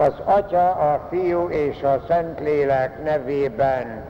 [0.00, 4.02] Az Atya, a Fiú és a Szentlélek nevében.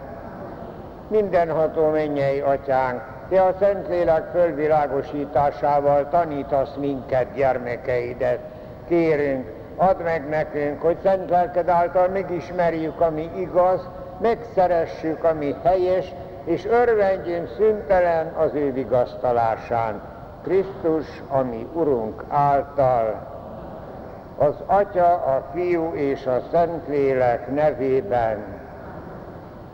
[1.09, 8.39] Mindenható mennyei Atyánk, Te a Szentlélek fölvilágosításával tanítasz minket, gyermekeidet.
[8.89, 13.89] Kérünk, add meg nekünk, hogy szent lelked által megismerjük, ami igaz,
[14.21, 20.01] megszeressük, ami helyes, és örvendjünk szüntelen az ő vigasztalásán.
[20.43, 23.30] Krisztus, ami Urunk által
[24.41, 28.45] az Atya, a Fiú és a Szentlélek nevében.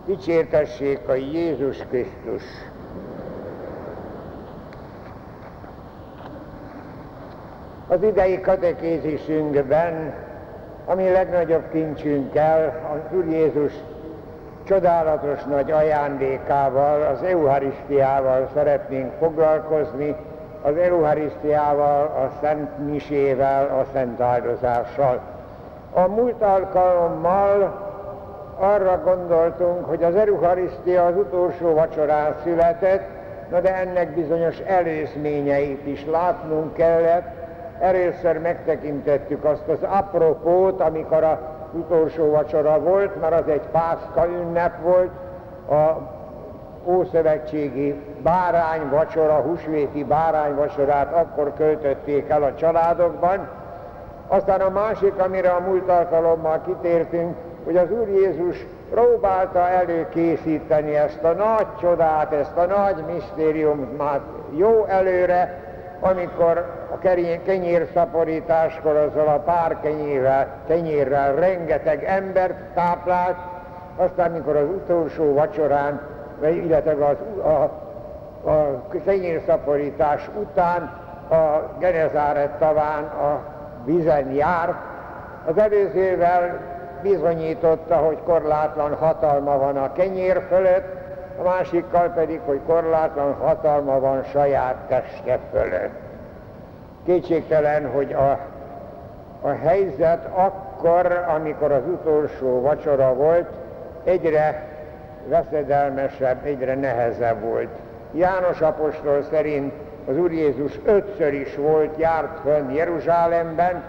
[0.06, 2.42] Dicsértessék a Jézus Krisztus!
[7.89, 10.14] Az idei katekézisünkben,
[10.86, 13.73] ami legnagyobb kincsünkkel, az Úr Jézus
[14.64, 20.17] csodálatos nagy ajándékával, az Eucharisztiával szeretnénk foglalkozni,
[20.67, 25.20] az Eucharisztiával, a Szent Misével, a Szent Áldozással.
[25.92, 27.84] A múlt alkalommal
[28.58, 33.08] arra gondoltunk, hogy az Eucharisztia az utolsó vacsorán született,
[33.50, 37.27] na de ennek bizonyos előzményeit is látnunk kellett.
[37.78, 41.39] Először megtekintettük azt az apropót, amikor az
[41.73, 45.11] utolsó vacsora volt, mert az egy pászka ünnep volt,
[45.70, 46.14] a
[46.87, 53.48] ószövetségi bárány vacsora, húsvéti bárány vacsorát akkor költötték el a családokban.
[54.29, 61.23] Aztán a másik, amire a múlt alkalommal kitértünk, hogy az Úr Jézus próbálta előkészíteni ezt
[61.23, 64.20] a nagy csodát, ezt a nagy misztériumot már
[64.57, 65.64] jó előre,
[66.01, 66.98] amikor a
[67.45, 73.36] kenyérszaporításkor azzal a pár kenyérrel, kenyérrel rengeteg embert táplált,
[73.96, 76.01] aztán mikor az utolsó vacsorán
[76.42, 77.70] illetve az, a,
[78.51, 80.83] a kenyérszaporítás után
[81.30, 83.41] a Genezáret taván a
[83.85, 84.75] vizen járt.
[85.46, 86.61] Az előzővel
[87.02, 90.95] bizonyította, hogy korlátlan hatalma van a kenyér fölött,
[91.39, 95.95] a másikkal pedig, hogy korlátlan hatalma van saját teste fölött.
[97.05, 98.39] Kétségtelen, hogy a,
[99.41, 103.48] a helyzet akkor, amikor az utolsó vacsora volt,
[104.05, 104.76] egyre
[105.29, 107.69] veszedelmesebb, egyre nehezebb volt.
[108.13, 109.73] János apostol szerint
[110.09, 113.83] az Úr Jézus ötször is volt, járt fönn Jeruzsálemben,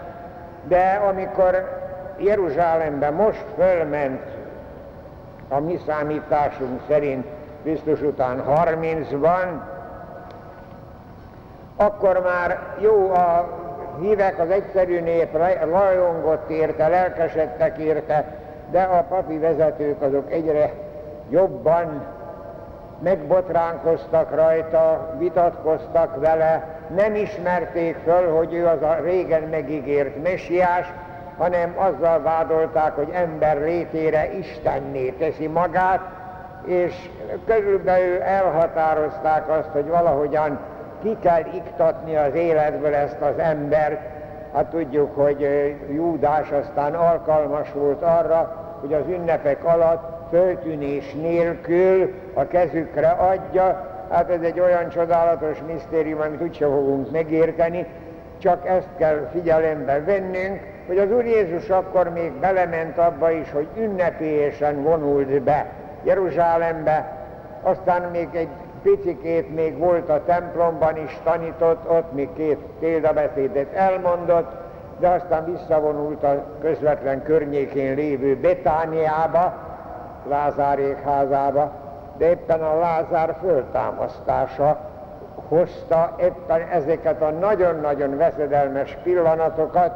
[0.68, 1.78] de amikor
[2.18, 4.22] Jeruzsálemben most fölment
[5.48, 7.26] a mi számításunk szerint
[7.62, 9.46] Krisztus után 30-ban,
[11.76, 13.48] akkor már jó a
[14.00, 15.36] hívek, az egyszerű nép
[15.70, 18.24] rajongott érte, lelkesedtek érte,
[18.70, 20.72] de a papi vezetők azok egyre
[21.30, 22.02] jobban
[23.02, 30.92] megbotránkoztak rajta, vitatkoztak vele, nem ismerték föl, hogy ő az a régen megígért mesiás,
[31.38, 36.00] hanem azzal vádolták, hogy ember létére Istenné teszi magát,
[36.64, 37.10] és
[37.46, 40.58] körülbelül elhatározták azt, hogy valahogyan
[41.02, 44.00] ki kell iktatni az életből ezt az embert.
[44.54, 45.40] Hát tudjuk, hogy
[45.90, 54.30] Júdás aztán alkalmas volt arra, hogy az ünnepek alatt föltűnés nélkül a kezükre adja, hát
[54.30, 57.86] ez egy olyan csodálatos misztérium, amit úgyse fogunk megérteni,
[58.38, 63.66] csak ezt kell figyelembe vennünk, hogy az Úr Jézus akkor még belement abba is, hogy
[63.76, 65.66] ünnepélyesen vonult be
[66.04, 67.16] Jeruzsálembe,
[67.62, 68.48] aztán még egy
[68.82, 74.52] picikét még volt a templomban is tanított, ott még két példabeszédet elmondott,
[74.98, 79.67] de aztán visszavonult a közvetlen környékén lévő Betániába,
[80.28, 81.72] Lázárék házába,
[82.16, 84.78] de éppen a Lázár föltámasztása
[85.48, 89.92] hozta éppen ezeket a nagyon-nagyon veszedelmes pillanatokat,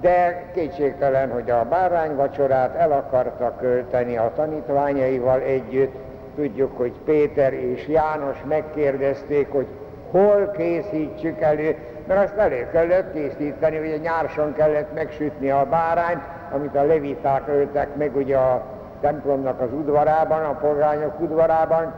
[0.00, 5.94] de kétségtelen, hogy a bárányvacsorát el akarta költeni a tanítványaival együtt.
[6.34, 9.66] Tudjuk, hogy Péter és János megkérdezték, hogy
[10.10, 11.76] hol készítsük elő,
[12.06, 16.22] mert azt elő kellett készíteni, ugye nyárson kellett megsütni a bárányt,
[16.54, 21.92] amit a leviták öltek meg ugye a templomnak az udvarában, a polgányok udvarában,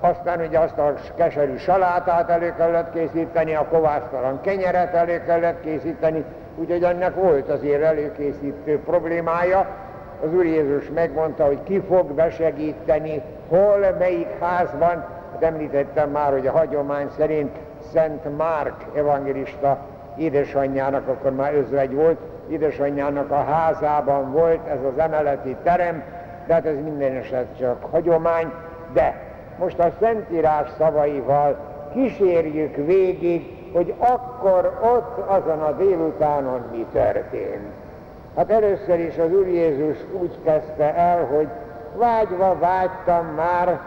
[0.00, 6.24] aztán ugye azt a keserű salátát elő kellett készíteni, a kovásztalan kenyeret elő kellett készíteni,
[6.56, 9.66] úgyhogy ennek volt azért előkészítő problémája.
[10.24, 15.04] Az Úr Jézus megmondta, hogy ki fog besegíteni, hol, melyik házban.
[15.32, 17.56] Hát említettem már, hogy a hagyomány szerint
[17.92, 19.78] Szent Márk evangélista
[20.16, 22.18] édesanyjának, akkor már özvegy volt,
[22.48, 26.02] édesanyjának a házában volt ez az emeleti terem,
[26.46, 28.52] de hát ez minden eset csak hagyomány,
[28.92, 29.14] de
[29.58, 31.56] most a Szentírás szavaival
[31.92, 37.68] kísérjük végig, hogy akkor ott azon a délutánon mi történt.
[38.36, 41.48] Hát először is az Úr Jézus úgy kezdte el, hogy
[41.96, 43.80] vágyva vágytam már,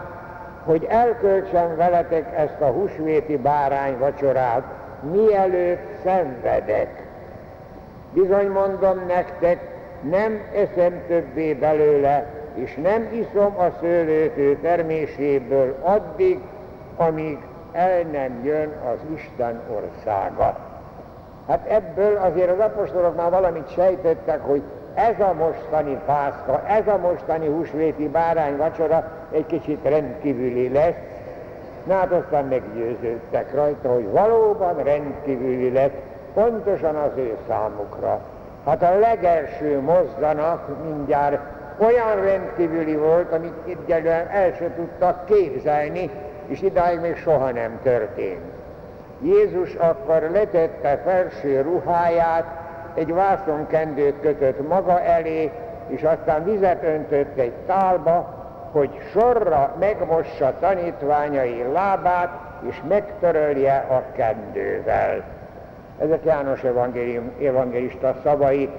[0.64, 4.62] hogy elköltsem veletek ezt a húsvéti bárány vacsorát,
[5.12, 7.02] mielőtt szenvedek.
[8.12, 9.60] Bizony mondom nektek,
[10.10, 16.40] nem eszem többé belőle, és nem iszom a szőlőtő terméséből addig,
[16.96, 17.38] amíg
[17.72, 20.56] el nem jön az Isten országa.
[21.48, 24.62] Hát ebből azért az apostolok már valamit sejtettek, hogy
[24.94, 30.98] ez a mostani pászka, ez a mostani húsvéti bárány vacsora egy kicsit rendkívüli lesz.
[31.86, 35.94] Na hát aztán meggyőződtek rajta, hogy valóban rendkívüli lesz,
[36.34, 38.20] pontosan az ő számukra.
[38.66, 41.40] Hát a legelső mozdanak mindjárt
[41.78, 46.10] olyan rendkívüli volt, amit egyelően el se tudtak képzelni,
[46.46, 48.52] és idáig még soha nem történt.
[49.22, 52.44] Jézus akkor letette felső ruháját,
[52.94, 55.50] egy vászonkendőt kötött maga elé,
[55.86, 58.42] és aztán vizet öntött egy tálba,
[58.72, 62.30] hogy sorra megmossa tanítványai lábát,
[62.68, 65.24] és megtörölje a kendővel.
[65.98, 68.70] Ezek János evangélium, evangélista szavai,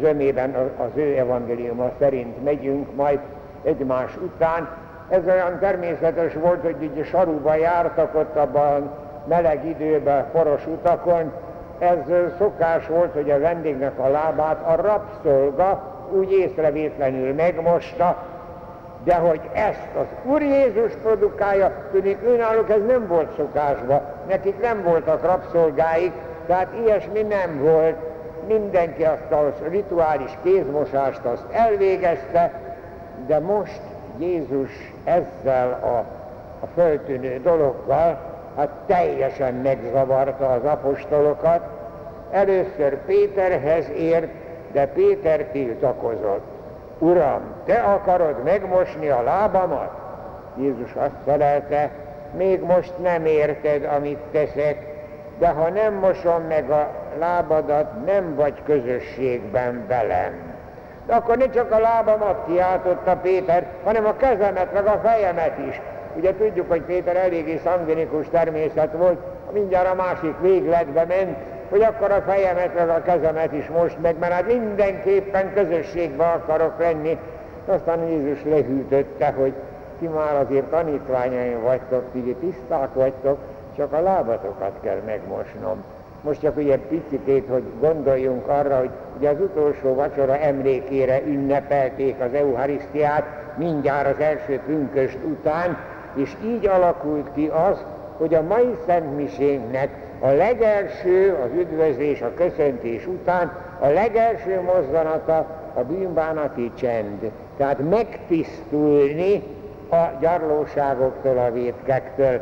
[0.00, 3.18] zömében az ő evangéliuma szerint megyünk majd
[3.62, 4.68] egymás után.
[5.08, 8.90] Ez olyan természetes volt, hogy így saruba jártak ott abban
[9.28, 11.32] meleg időben, poros utakon.
[11.78, 11.98] Ez
[12.38, 18.16] szokás volt, hogy a vendégnek a lábát a rabszolga úgy észrevétlenül megmosta,
[19.04, 24.82] de hogy ezt az Úr Jézus produkálja, tudnék, őnáluk ez nem volt szokásba, nekik nem
[24.82, 26.12] voltak rabszolgáik,
[26.46, 27.96] tehát ilyesmi nem volt,
[28.58, 32.52] mindenki azt a rituális kézmosást azt elvégezte,
[33.26, 33.80] de most
[34.18, 34.70] Jézus
[35.04, 35.96] ezzel a,
[36.64, 38.18] a föltűnő dologgal,
[38.56, 41.60] hát teljesen megzavarta az apostolokat.
[42.30, 44.28] Először Péterhez ért,
[44.72, 46.44] de Péter tiltakozott.
[46.98, 49.90] Uram, te akarod megmosni a lábamat?
[50.56, 51.90] Jézus azt felelte,
[52.36, 54.84] még most nem érted, amit teszek,
[55.38, 56.88] de ha nem mosom meg a
[57.18, 60.32] lábadat, nem vagy közösségben velem.
[61.06, 65.80] De akkor ne csak a lábamat kiáltotta Péter, hanem a kezemet, meg a fejemet is.
[66.16, 69.18] Ugye tudjuk, hogy Péter eléggé szangvinikus természet volt,
[69.52, 71.36] mindjárt a másik végletbe ment,
[71.68, 76.78] hogy akkor a fejemet, meg a kezemet is most meg, mert hát mindenképpen közösségbe akarok
[76.78, 77.18] lenni.
[77.66, 79.52] Aztán Jézus lehűtötte, hogy
[79.98, 83.38] ti már azért tanítványaim vagytok, ti tiszták vagytok,
[83.76, 85.84] csak a lábatokat kell megmosnom.
[86.22, 92.34] Most csak ugye picit, hogy gondoljunk arra, hogy ugye az utolsó vacsora emlékére ünnepelték az
[92.34, 93.24] Eucharisztiát
[93.56, 95.76] mindjárt az első pünköst után,
[96.14, 97.84] és így alakult ki az,
[98.16, 99.88] hogy a mai Szentmisénknek
[100.20, 107.30] a legelső, az üdvözlés, a köszöntés után a legelső mozzanata a bűnbánati csend.
[107.56, 109.42] Tehát megtisztulni
[109.90, 112.40] a gyarlóságoktól, a vétkektől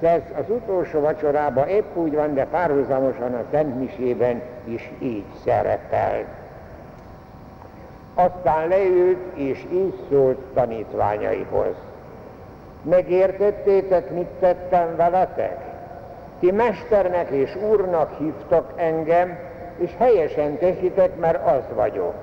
[0.00, 6.24] ez az utolsó vacsorában épp úgy van, de párhuzamosan a Szentmisében is így szerepel.
[8.14, 11.74] Aztán leült, és így szólt tanítványaihoz.
[12.82, 15.58] Megértettétek, mit tettem veletek?
[16.40, 19.38] Ti mesternek és úrnak hívtak engem,
[19.78, 22.14] és helyesen teszitek, mert az vagyok.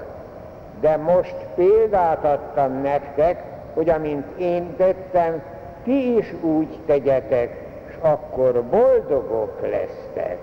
[0.80, 5.42] De most példát adtam nektek, hogy amint én tettem,
[5.84, 7.63] ti is úgy tegyetek,
[8.04, 10.40] akkor boldogok lesztek.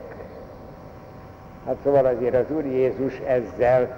[1.67, 3.89] Hát szóval azért az Úr Jézus ezzel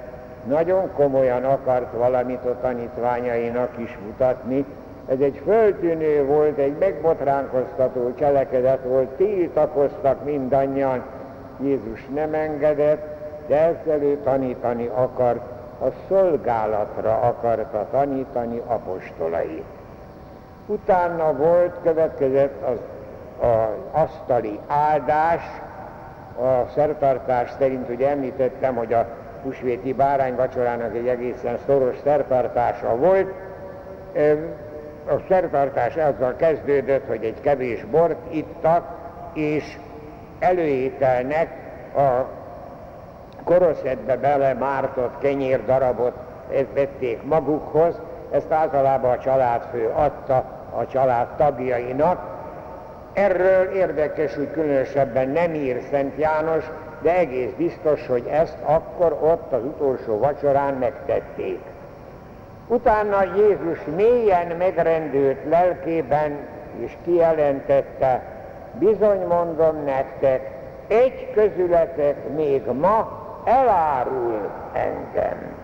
[0.47, 4.65] nagyon komolyan akart valamit a tanítványainak is mutatni.
[5.09, 11.03] Ez egy föltűnő volt, egy megbotránkoztató cselekedet volt, tiltakoztak mindannyian.
[11.61, 13.07] Jézus nem engedett,
[13.47, 15.41] de ezzel ő tanítani akart,
[15.81, 19.65] a szolgálatra akarta tanítani apostolait.
[20.67, 22.77] Utána volt, következett az
[23.43, 25.43] az asztali áldás,
[26.39, 29.07] a szertartás szerint ugye említettem, hogy a
[29.43, 33.33] húsvéti bárány vacsorának egy egészen szoros szertartása volt.
[35.09, 38.85] A szertartás azzal kezdődött, hogy egy kevés bort ittak,
[39.35, 39.79] és
[40.39, 41.49] előételnek
[41.97, 42.25] a
[43.45, 46.15] koroszetbe bele mártott kenyér darabot
[46.75, 50.45] vették magukhoz, ezt általában a családfő adta
[50.77, 52.32] a család tagjainak,
[53.13, 56.65] Erről érdekes, hogy különösebben nem ír Szent János,
[57.01, 61.61] de egész biztos, hogy ezt akkor ott az utolsó vacsorán megtették.
[62.67, 66.37] Utána Jézus mélyen megrendült lelkében
[66.79, 68.23] és kijelentette,
[68.79, 70.51] bizony mondom nektek,
[70.89, 75.55] egy közületek még ma elárul engem.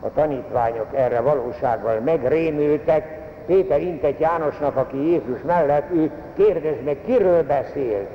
[0.00, 7.42] A tanítványok erre valósággal megrémültek, Péter intett Jánosnak, aki Jézus mellett ő kérdez meg, kiről
[7.42, 8.06] beszél,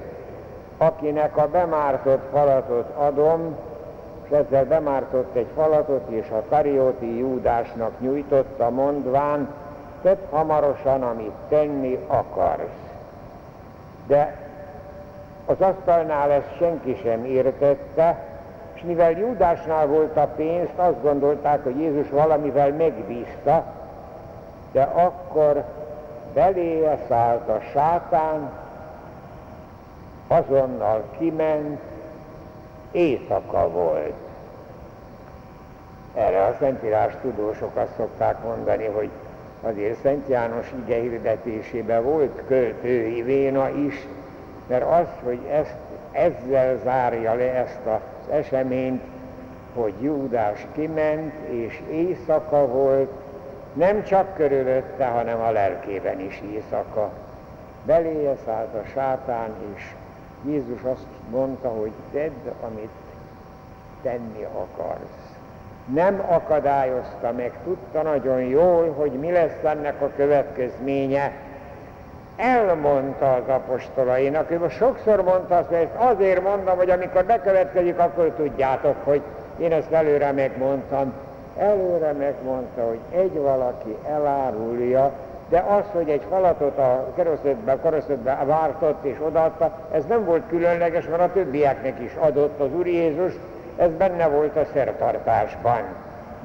[0.78, 3.56] akinek a bemártott falatot adom,
[4.24, 9.54] és ezzel bemártott egy falatot, és a Karióti Júdásnak nyújtotta, mondván,
[10.02, 12.88] tedd hamarosan, amit tenni akarsz.
[14.08, 14.36] De
[15.46, 18.26] az asztalnál ezt senki sem értette,
[18.74, 23.66] és mivel Júdásnál volt a pénzt, azt gondolták, hogy Jézus valamivel megbízta,
[24.78, 25.64] de akkor
[26.34, 28.52] beléje szállt a sátán,
[30.28, 31.80] azonnal kiment,
[32.92, 34.14] éjszaka volt.
[36.16, 39.10] Erre a Szentírás tudósok azt szokták mondani, hogy
[39.62, 44.08] azért Szent János ige hirdetésében volt költői véna is,
[44.68, 45.78] mert az, hogy ezt,
[46.12, 49.02] ezzel zárja le ezt az eseményt,
[49.76, 53.12] hogy Júdás kiment, és éjszaka volt,
[53.78, 57.10] nem csak körülötte, hanem a lelkében is éjszaka.
[57.86, 59.92] Beléje szállt a sátán, és
[60.46, 62.92] Jézus azt mondta, hogy tedd, amit
[64.02, 65.36] tenni akarsz.
[65.94, 71.32] Nem akadályozta meg, tudta nagyon jól, hogy mi lesz ennek a következménye.
[72.36, 78.34] Elmondta az apostolainak, ő sokszor mondta azt, hogy ezt azért mondom, hogy amikor bekövetkezik, akkor
[78.36, 79.22] tudjátok, hogy
[79.58, 81.14] én ezt előre megmondtam.
[81.58, 85.12] Előre megmondta, hogy egy valaki elárulja,
[85.50, 91.08] de az, hogy egy falatot a keresztbe, keresztbe vártott és odaadta, ez nem volt különleges,
[91.08, 93.34] mert a többieknek is adott az Úr Jézus,
[93.78, 95.82] ez benne volt a szertartásban.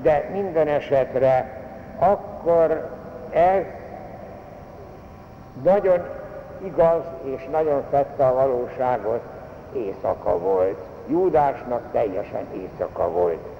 [0.03, 1.61] De minden esetre
[1.99, 2.89] akkor
[3.31, 3.63] ez
[5.63, 5.99] nagyon
[6.65, 9.21] igaz és nagyon fette a valóságot,
[9.73, 10.79] éjszaka volt.
[11.07, 13.52] Júdásnak teljesen éjszaka volt.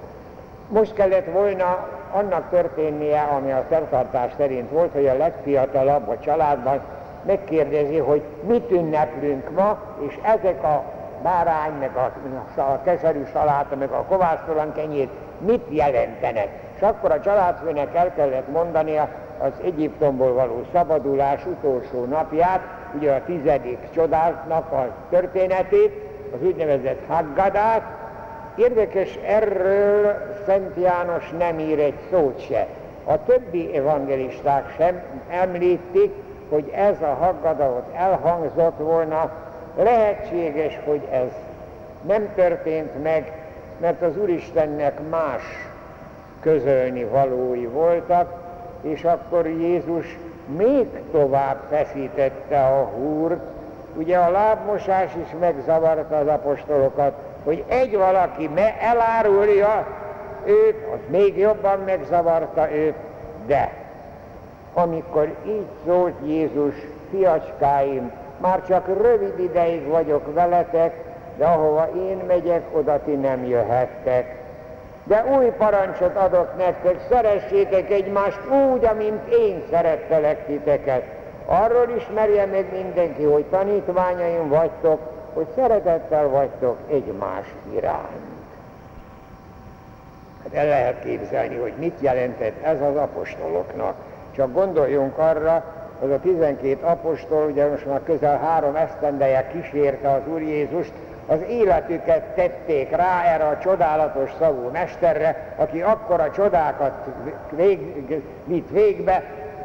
[0.67, 6.81] Most kellett volna annak történnie, ami a szertartás szerint volt, hogy a legfiatalabb a családban
[7.25, 9.77] megkérdezi, hogy mit ünneplünk ma,
[10.07, 10.83] és ezek a
[11.23, 12.11] bárány, meg a,
[12.61, 15.07] a keserű saláta, meg a kovásztalan kenyér
[15.39, 16.49] mit jelentenek.
[16.75, 22.61] És akkor a családfőnek el kellett mondania az Egyiptomból való szabadulás utolsó napját,
[22.95, 27.81] ugye a tizedik csodáltnak a történetét, az úgynevezett Haggadát,
[28.55, 32.67] Érdekes, erről Szent János nem ír egy szót se.
[33.05, 36.11] A többi evangelisták sem említik,
[36.49, 39.31] hogy ez a haggadatot elhangzott volna.
[39.77, 41.31] Lehetséges, hogy ez
[42.01, 43.31] nem történt meg,
[43.79, 45.41] mert az Úristennek más
[46.39, 48.33] közölni valói voltak,
[48.81, 50.17] és akkor Jézus
[50.57, 53.39] még tovább feszítette a húrt.
[53.95, 59.87] Ugye a lábmosás is megzavarta az apostolokat, hogy egy valaki me elárulja
[60.45, 62.95] őt, az még jobban megzavarta őt,
[63.45, 63.71] de
[64.73, 66.73] amikor így szólt Jézus,
[67.11, 70.93] fiacskáim, már csak rövid ideig vagyok veletek,
[71.37, 74.41] de ahova én megyek, oda ti nem jöhettek.
[75.03, 78.39] De új parancsot adok nektek, szeressétek egymást
[78.71, 81.03] úgy, amint én szerettelek titeket.
[81.45, 84.99] Arról ismerje meg mindenki, hogy tanítványaim vagytok,
[85.33, 88.31] hogy szeretettel vagytok egymás iránt.
[90.43, 93.95] Hát el lehet képzelni, hogy mit jelentett ez az apostoloknak.
[94.35, 95.63] Csak gondoljunk arra,
[95.99, 100.91] hogy a 12 apostol, ugye most már közel három esztendeje kísérte az Úr Jézust,
[101.27, 106.93] az életüket tették rá erre a csodálatos szavú mesterre, aki akkora csodákat
[107.49, 107.79] vég,
[108.45, 109.23] vitt végbe,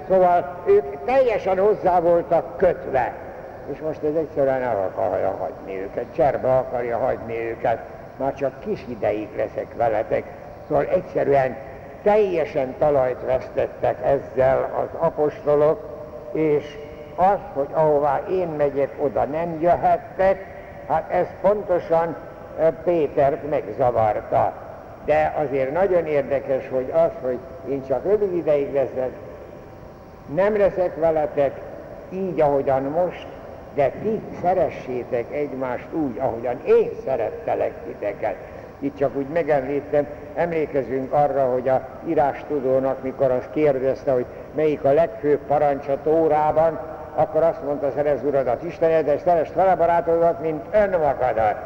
[0.08, 3.27] szóval ők teljesen hozzá voltak kötve
[3.72, 7.78] és most ez egyszerűen el akarja hagyni őket, cserbe akarja hagyni őket,
[8.16, 10.24] már csak kis ideig leszek veletek.
[10.68, 11.56] Szóval egyszerűen
[12.02, 15.88] teljesen talajt vesztettek ezzel az apostolok,
[16.32, 16.78] és
[17.14, 20.44] az, hogy ahová én megyek, oda nem jöhettek,
[20.88, 22.16] hát ez pontosan
[22.84, 24.52] Pétert megzavarta.
[25.04, 29.10] De azért nagyon érdekes, hogy az, hogy én csak rövid ideig leszek,
[30.34, 31.60] nem leszek veletek,
[32.10, 33.26] így, ahogyan most,
[33.78, 38.34] de ti szeressétek egymást úgy, ahogyan én szerettelek titeket.
[38.78, 44.92] Itt csak úgy megemlítem, emlékezünk arra, hogy a írástudónak, mikor azt kérdezte, hogy melyik a
[44.92, 46.80] legfőbb parancs a Tórában,
[47.14, 51.56] akkor azt mondta, szerez uradat Istened, és szeresd fele barátodat, mint önmagadat.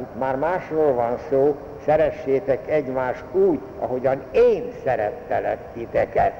[0.00, 6.32] Itt már másról van szó, szeressétek egymást úgy, ahogyan én szerettelek titeket.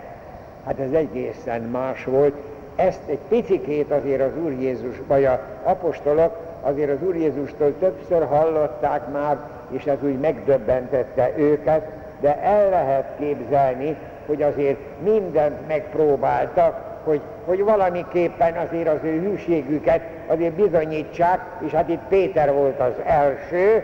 [0.66, 2.34] Hát ez egészen más volt,
[2.76, 8.26] ezt egy picikét azért az Úr Jézus, vagy a apostolok azért az Úr Jézustól többször
[8.26, 9.36] hallották már,
[9.70, 11.86] és ez úgy megdöbbentette őket,
[12.20, 20.00] de el lehet képzelni, hogy azért mindent megpróbáltak, hogy, hogy valamiképpen azért az ő hűségüket
[20.26, 23.82] azért bizonyítsák, és hát itt Péter volt az első.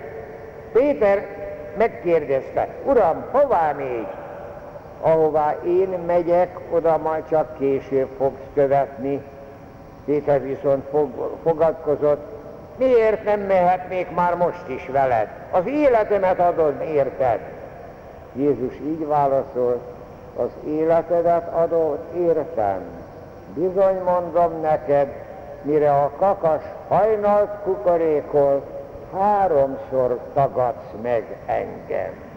[0.73, 1.26] Péter
[1.76, 4.07] megkérdezte, Uram, hová még?
[5.00, 9.23] Ahová én megyek, oda majd csak később fogsz követni.
[10.05, 12.38] Péter viszont fog, fogadkozott,
[12.76, 15.28] miért nem mehetnék már most is veled?
[15.50, 17.40] Az életemet adod, érted?
[18.33, 19.83] Jézus így válaszolt,
[20.37, 22.81] az életedet adod, értem.
[23.55, 25.09] Bizony mondom neked,
[25.62, 28.62] mire a kakas hajnalt kukorékol,
[29.12, 32.27] háromszor tagadsz meg engem.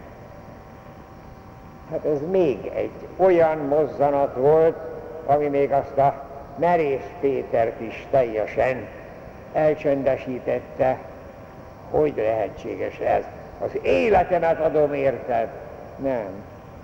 [1.91, 4.77] Hát ez még egy olyan mozzanat volt,
[5.25, 6.23] ami még azt a
[6.55, 8.87] merész Pétert is teljesen
[9.53, 10.97] elcsöndesítette,
[11.89, 13.23] hogy lehetséges ez.
[13.63, 15.47] Az életemet adom érted?
[15.97, 16.27] Nem,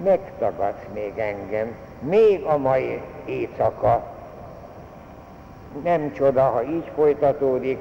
[0.03, 4.03] megtagadsz még engem, még a mai éjszaka.
[5.83, 7.79] Nem csoda, ha így folytatódik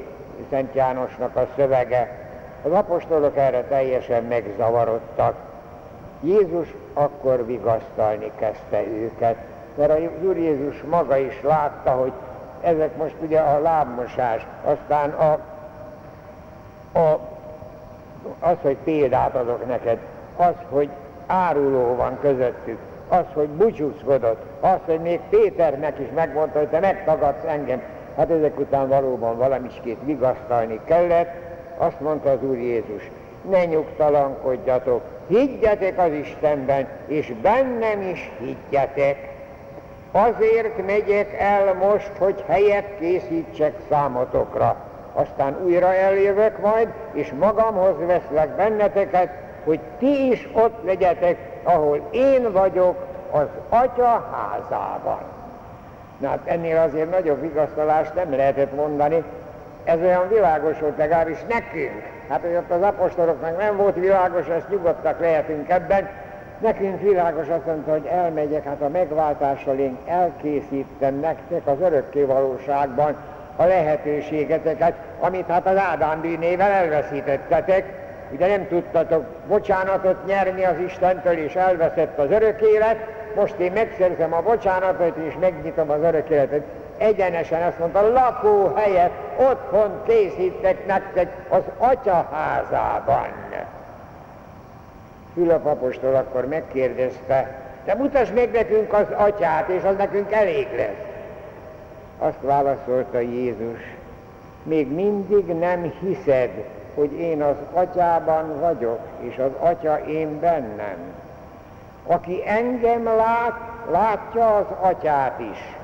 [0.51, 2.29] Szent Jánosnak a szövege.
[2.63, 5.56] Az apostolok erre teljesen megzavarodtak.
[6.21, 9.37] Jézus akkor vigasztalni kezdte őket,
[9.75, 12.13] mert az Úr Jézus maga is látta, hogy
[12.61, 15.39] ezek most ugye a lábmosás, aztán a,
[16.99, 17.21] a,
[18.41, 19.99] az, hogy példát adok neked,
[20.37, 20.89] az, hogy
[21.27, 27.45] áruló van közöttük, az, hogy búcsúzkodott, az, hogy még Péternek is megmondta, hogy te megtagadsz
[27.45, 27.83] engem,
[28.17, 31.31] hát ezek után valóban valamiskét vigasztalni kellett,
[31.79, 33.11] azt mondta az Úr Jézus,
[33.51, 39.35] ne nyugtalankodjatok, higgyetek az Istenben, és bennem is higgyetek.
[40.13, 44.77] Azért megyek el most, hogy helyet készítsek számotokra.
[45.13, 49.29] Aztán újra eljövök majd, és magamhoz veszlek benneteket,
[49.65, 52.97] hogy ti is ott legyetek, ahol én vagyok,
[53.31, 55.19] az Atya házában.
[56.19, 59.25] Na hát ennél azért nagyobb vigasztalást nem lehetett mondani,
[59.87, 62.03] ez olyan világos volt legalábbis nekünk.
[62.29, 66.09] Hát, hogy ott az apostoloknak nem volt világos, ezt nyugodtak lehetünk ebben,
[66.61, 73.17] Nekünk világos azt mondta, hogy elmegyek, hát a megváltással én elkészítem nektek az örökké valóságban
[73.57, 77.85] a lehetőségeteket, amit hát az Ádám bűnével elveszítettetek,
[78.31, 82.97] ugye nem tudtatok bocsánatot nyerni az Istentől, és elveszett az örök élet,
[83.35, 86.63] most én megszerzem a bocsánatot, és megnyitom az örök életet.
[86.99, 93.29] Egyenesen azt mondta, lakóhelyet otthon készítek nektek az atya házában.
[95.35, 101.05] Fülöp apostol akkor megkérdezte, de mutasd meg nekünk az atyát, és az nekünk elég lesz.
[102.19, 103.81] Azt válaszolta Jézus,
[104.63, 106.51] még mindig nem hiszed,
[106.95, 110.97] hogy én az atyában vagyok, és az atya én bennem.
[112.07, 115.76] Aki engem lát, látja az atyát is.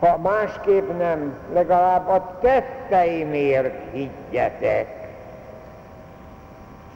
[0.00, 5.08] Ha másképp nem, legalább a tetteimért higgyetek.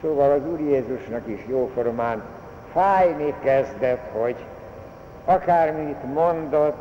[0.03, 2.23] Szóval az Úr Jézusnak is jóformán
[2.73, 4.37] fájni kezdett, hogy
[5.25, 6.77] akármit mondott,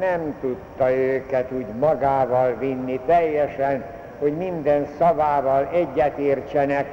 [0.00, 3.84] nem tudta őket úgy magával vinni teljesen,
[4.18, 6.86] hogy minden szavával egyetértsenek,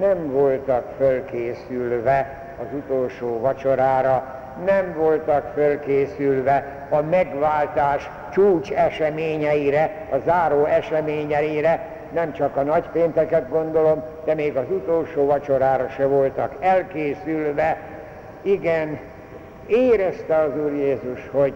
[0.00, 10.64] nem voltak fölkészülve az utolsó vacsorára, nem voltak fölkészülve a megváltás csúcs eseményeire, a záró
[10.64, 17.80] eseményeire, nem csak a nagypénteket gondolom, de még az utolsó vacsorára se voltak elkészülve.
[18.42, 18.98] Igen,
[19.66, 21.52] érezte az Úr Jézus, hogy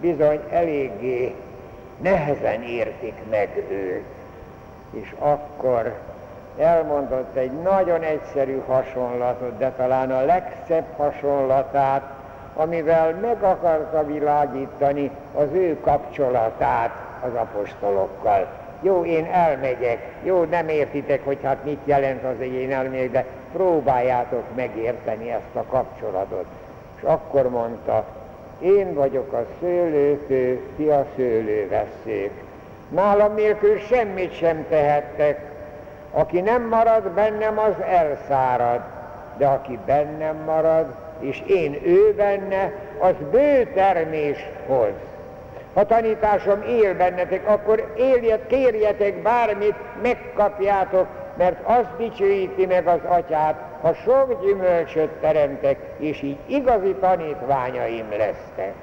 [0.00, 1.34] bizony eléggé
[2.00, 4.04] nehezen értik meg őt.
[4.90, 5.98] És akkor
[6.58, 12.02] elmondott egy nagyon egyszerű hasonlatot, de talán a legszebb hasonlatát,
[12.54, 18.46] amivel meg akarta világítani az ő kapcsolatát az apostolokkal.
[18.82, 23.24] Jó, én elmegyek, jó, nem értitek, hogy hát mit jelent az, hogy én elmegyek, de
[23.52, 26.44] próbáljátok megérteni ezt a kapcsolatot.
[26.96, 28.04] És akkor mondta,
[28.60, 32.30] én vagyok a szőlőtő, ti a szőlőveszék.
[32.88, 35.50] Nálam nélkül semmit sem tehettek.
[36.12, 38.80] Aki nem marad bennem, az elszárad,
[39.36, 44.92] de aki bennem marad, és én ő benne, az bő termés hoz.
[45.74, 51.06] Ha tanításom él bennetek, akkor éljet, kérjetek bármit, megkapjátok,
[51.36, 58.74] mert az dicsőíti meg az atyát, ha sok gyümölcsöt teremtek, és így igazi tanítványaim lesztek.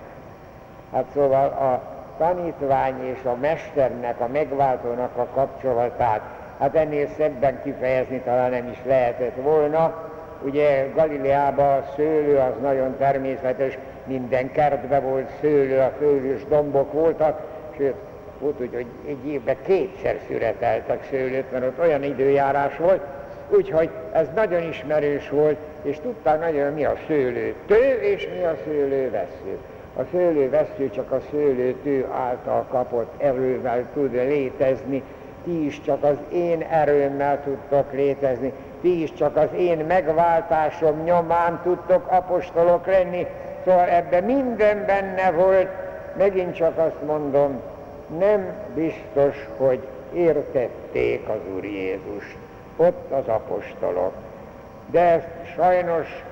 [0.93, 1.81] Hát szóval a
[2.17, 6.21] tanítvány és a mesternek, a megváltónak a kapcsolatát
[6.59, 10.09] hát ennél szebben kifejezni talán nem is lehetett volna.
[10.43, 17.41] Ugye Galileában a szőlő az nagyon természetes, minden kertben volt szőlő, a fővős dombok voltak,
[17.77, 17.95] sőt,
[18.39, 23.01] volt úgy, hogy egy évben kétszer szüreteltek szőlőt, mert ott olyan időjárás volt,
[23.49, 28.55] úgyhogy ez nagyon ismerős volt, és tudták nagyon, mi a szőlő tő, és mi a
[28.65, 29.57] szőlő vesző.
[29.95, 35.03] A szőlővesző csak a szőlőtő által kapott erővel tud létezni,
[35.43, 41.59] ti is csak az én erőmmel tudtok létezni, ti is csak az én megváltásom nyomán
[41.63, 43.27] tudtok apostolok lenni,
[43.65, 45.69] szóval ebben minden benne volt,
[46.17, 47.61] megint csak azt mondom,
[48.17, 52.37] nem biztos, hogy értették az Úr Jézust,
[52.77, 54.13] ott az apostolok.
[54.91, 56.23] De ezt sajnos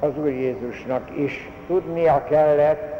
[0.00, 2.94] az Úr Jézusnak is tudnia kellett,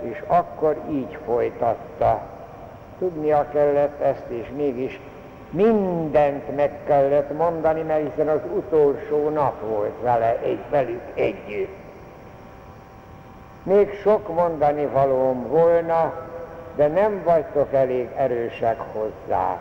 [0.00, 2.20] és akkor így folytatta.
[2.98, 5.00] Tudnia kellett ezt, és mégis
[5.50, 11.76] mindent meg kellett mondani, mert hiszen az utolsó nap volt vele egy, velük együtt.
[13.62, 16.12] Még sok mondani valóm volna,
[16.76, 19.58] de nem vagytok elég erősek hozzá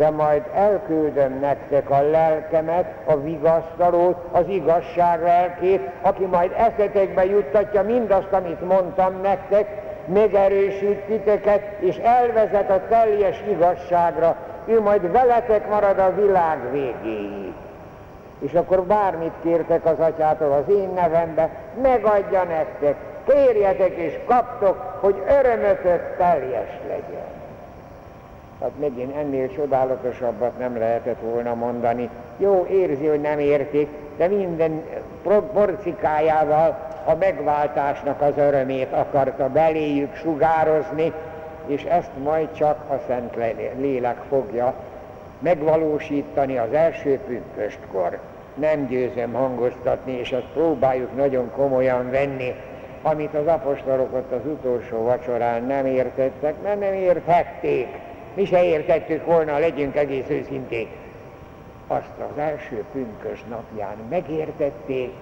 [0.00, 7.82] de majd elküldöm nektek a lelkemet, a vigasztalót, az igazság lelkét, aki majd eszetekbe juttatja
[7.82, 9.66] mindazt, amit mondtam nektek,
[10.06, 14.36] megerősít titeket, és elvezet a teljes igazságra.
[14.64, 17.52] Ő majd veletek marad a világ végéig.
[18.38, 21.50] És akkor bármit kértek az atyától az én nevembe,
[21.82, 22.96] megadja nektek,
[23.26, 27.38] kérjetek és kaptok, hogy örömötök teljes legyen.
[28.60, 32.08] Hát megint ennél csodálatosabbat nem lehetett volna mondani.
[32.36, 34.82] Jó, érzi, hogy nem értik, de minden
[35.52, 41.12] porcikájával a megváltásnak az örömét akarta beléjük sugározni,
[41.70, 43.36] és ezt majd csak a Szent
[43.78, 44.74] Lélek fogja
[45.38, 48.18] megvalósítani az első pünköstkor.
[48.54, 52.54] Nem győzöm hangoztatni, és ezt próbáljuk nagyon komolyan venni,
[53.02, 57.86] amit az apostolok ott az utolsó vacsorán nem értettek, mert nem érthették
[58.34, 60.88] mi se értettük volna, legyünk egész őszinték.
[61.86, 65.12] Azt az első pünkös napján megértették,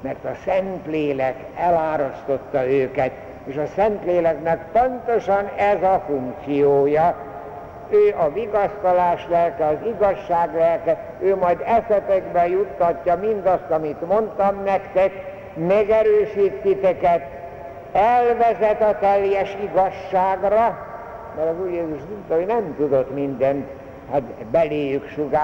[0.00, 3.12] mert a Szentlélek elárasztotta őket,
[3.46, 7.14] és a Szentléleknek pontosan ez a funkciója,
[7.90, 15.12] ő a vigasztalás lelke, az igazság lelke, ő majd eszetekbe juttatja mindazt, amit mondtam nektek,
[15.54, 17.22] megerősít titeket,
[17.92, 20.78] elvezet a teljes igazságra,
[21.36, 23.66] mert az Úr Jézus hogy nem tudott mindent.
[24.12, 25.42] Hát beléjük sugár,